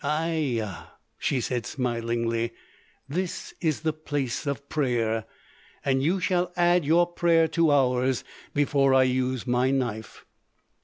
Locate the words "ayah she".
0.03-1.39